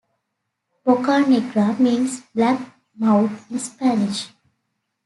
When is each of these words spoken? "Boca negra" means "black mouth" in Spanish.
"Boca 0.83 1.19
negra" 1.19 1.75
means 1.79 2.21
"black 2.33 2.59
mouth" 2.95 3.51
in 3.51 3.59
Spanish. 3.59 4.29